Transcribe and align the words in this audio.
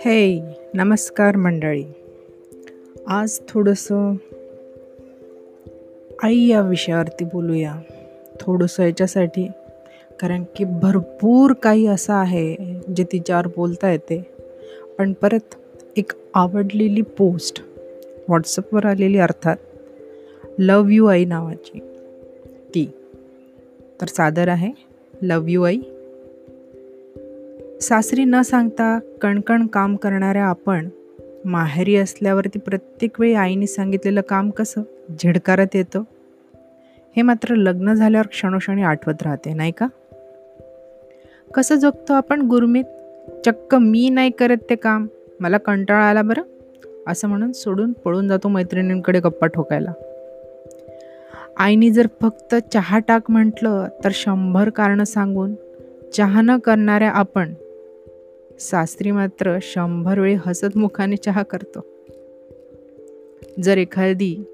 हे 0.00 0.42
नमस्कार 0.74 1.36
मंडळी. 1.36 1.84
आज 3.06 3.40
थोडंसं 3.48 4.14
आई 6.22 6.46
या 6.48 6.60
विषयावरती 6.60 7.24
बोलूया. 7.24 7.74
थोडंसं 8.40 8.82
याच्यासाठी 8.82 9.48
कारण 10.20 10.44
की 10.56 10.64
भरपूर 10.64 11.52
काही 11.52 11.86
असं 11.86 12.12
आहे 12.12 12.56
जे 12.96 13.04
तिच्यावर 13.04 13.46
बोलता 13.46 13.90
येते. 13.90 14.26
पण 14.98 15.12
परत 15.12 15.54
एक 15.96 16.12
आवडलेली 16.34 17.02
पोस्ट 17.02 17.62
व्हॉट्सअपवर 18.28 18.86
आलेली 18.86 19.18
अर्थात 19.18 19.56
लव 20.58 20.88
यू 20.90 21.06
आई 21.06 21.24
नावाची. 21.24 21.78
ती 22.74 22.90
तर 24.00 24.06
सादर 24.06 24.48
आहे. 24.48 24.91
लव 25.22 25.44
यू 25.48 25.62
आई. 25.62 25.78
सासरी 27.80 28.24
न 28.24 28.40
सांगता 28.40 28.98
कणकण 29.20 29.66
काम 29.66 29.96
करणाऱ्या 29.96 30.44
आपण 30.44 30.88
माहेरी 31.44 31.96
असल्यावरती 31.96 32.58
प्रत्येक 32.58 33.20
वेळी 33.20 33.34
आईने 33.34 33.66
सांगितलेलं 33.66 34.20
काम 34.20 34.50
कसं? 34.50 34.82
झिडकारत 35.22 35.66
येतं. 35.74 36.02
हे 37.16 37.22
मात्र 37.22 37.54
लग्न 37.54 37.92
झाल्यावर 37.92 38.26
क्षणोक्षणी 38.26 38.82
आठवत 38.82 39.22
राहते 39.22 39.54
नाही 39.54 39.72
का? 39.72 39.86
कसं 41.54 41.74
जगतो 41.74 42.12
आपण 42.12 42.42
गुरमीत? 42.42 42.84
चक्क 43.46 43.74
मी 43.74 44.08
नाही 44.08 44.30
करत 44.30 44.56
ते 44.70 44.74
काम. 44.74 45.06
मला 45.40 45.58
कंटाळा 45.58 46.04
आला 46.04 46.22
बरं? 46.22 46.42
असं 47.06 47.28
म्हणून 47.28 47.52
सोडून 47.52 47.92
पळून 47.92 48.28
जातो 48.28 48.48
मैत्रिणींकडे 48.48 49.20
गप्पा 49.20 49.46
ठोकायला. 49.46 49.92
आईने 51.58 51.90
जर 51.90 52.06
फक्त 52.22 52.54
चहा 52.54 52.98
टाक 52.98 53.30
म्हटलं 53.30 53.86
तर 54.04 54.08
शंभर 54.12 54.70
कारणं 54.70 55.04
सांगून 55.04 55.54
चहा 56.16 56.40
न 56.40 56.58
करणाऱ्या 56.58 57.10
आपण 57.10 57.54
सासरी 58.60 59.10
मात्र 59.10 59.58
शंभर 59.62 60.18
वेळी 60.20 60.36
हसत 60.46 60.76
मुखाने 60.76 61.16
चहा 61.16 61.42
करतो. 61.42 61.86
जर 63.62 63.78
एखादी 63.78 64.44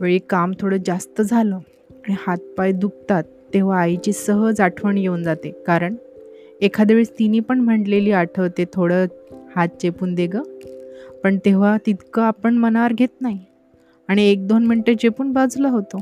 वेळी 0.00 0.18
काम 0.18 0.52
थोडं 0.60 0.76
जास्त 0.86 1.22
झालं 1.22 1.54
आणि 1.90 2.14
हातपाय 2.18 2.72
दुखतात 2.72 3.22
तेव्हा 3.54 3.80
आईची 3.80 4.12
सहज 4.12 4.60
आठवण 4.60 4.98
येऊन 4.98 5.22
जाते. 5.22 5.50
कारण 5.66 5.94
एखाद्या 6.60 6.94
वेळेस 6.94 7.12
तिने 7.18 7.40
पण 7.40 7.60
म्हटलेली 7.60 8.12
आठवते 8.12 8.64
थोडं 8.72 9.06
हात 9.56 9.68
चेपून 9.68 10.14
दे 10.14 10.26
ग. 10.26 10.36
पण 11.24 11.38
तेव्हा 11.44 11.76
तितकं 11.86 12.22
आपण 12.22 12.54
मनावर 12.54 12.92
घेत 12.92 13.08
नाही. 13.20 13.38
आणि 14.10 14.30
एक 14.30 14.48
दोन 14.48 14.66
मिनटं 14.66 14.96
चेपून 14.96 15.32
बाजूला 15.32 15.68
होतो. 15.68 15.98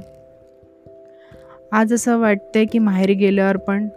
आज 1.72 1.92
असं 1.92 2.18
वाटतंय 2.18 2.64
की 2.64 2.78
माहेरी 2.78 3.14
गेल्यावर 3.14 3.56
पण 3.56 3.88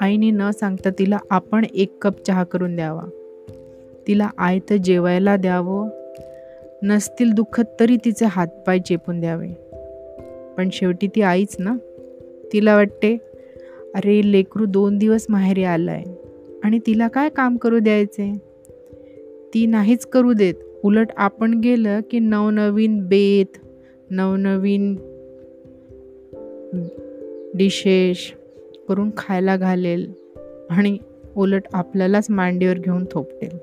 आईने 0.00 0.30
न 0.30 0.50
सांगता 0.50 0.90
तिला 0.90 1.18
आपण 1.30 1.64
एक 1.74 2.02
कप 2.02 2.24
चहा 2.26 2.44
करून 2.44 2.76
द्यावा. 2.76 3.02
तिला 4.06 4.30
आयतं 4.38 4.76
जेवायला 4.76 5.36
द्यावं 5.36 5.88
नसतील 6.82 7.32
दुःखत 7.32 7.62
तरी 7.80 7.96
तिचे 7.96 8.24
हातपाय 8.24 8.78
चेपून 8.78 9.20
द्यावे. 9.20 9.48
पण 10.56 10.68
शेवटी 10.72 11.06
ती 11.06 11.22
आईच 11.22 11.56
ना. 11.58 11.76
तिला 12.52 12.74
वाटते 12.74 13.16
अरे 13.94 14.32
लेकरू 14.32 14.64
दोन 14.64 14.98
दिवस 14.98 15.26
माहेरी 15.28 15.64
आलाय 15.64 16.02
आणि 16.64 16.78
तिला 16.78 17.08
काय 17.08 17.28
काम 17.28 17.56
करू 17.56 17.78
द्यायचे? 17.78 18.38
ती 19.54 19.66
नाहीच 19.66 20.06
करू 20.06 20.32
देत. 20.32 20.54
उलट 20.84 21.10
आपण 21.16 21.60
गेलं 21.60 22.00
की 22.10 22.18
नवनवीन 22.18 23.06
बेत 23.06 23.58
नवनवीन 24.10 24.96
डिशेश 27.54 28.34
करून 28.88 29.10
खायला 29.16 29.56
घालेल 29.56 30.12
आणि 30.70 30.98
उलट 31.36 31.62
आपल्यालाच 31.72 32.26
मांडीवर 32.30 32.78
घेऊन 32.78 33.04
थोपटेल. 33.10 33.58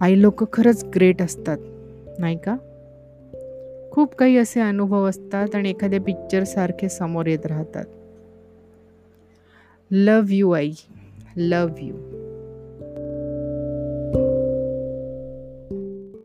आई 0.00 0.22
लोक 0.22 0.52
खरंच 0.52 0.84
ग्रेट 0.84 1.22
असतात 1.22 1.58
नाही 2.18 2.38
का? 2.44 2.56
खूप 3.92 4.14
काही 4.14 4.36
असे 4.36 4.60
अनुभव 4.60 5.08
असतात 5.08 5.54
आणि 5.54 5.70
एखाद्या 5.70 6.00
पिक्चरसारखे 6.00 6.88
समोर 6.88 7.26
येत 7.26 7.46
राहतात. 7.46 7.84
Love 9.90 10.22
you 10.28 10.50
I. 10.50 10.72
Love 11.36 11.68
you 11.80 12.11